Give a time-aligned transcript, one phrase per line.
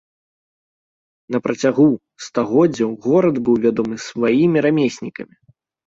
[1.35, 1.85] На працягу
[2.29, 5.35] стагоддзяў горад быў вядомы сваімі рамеснікамі.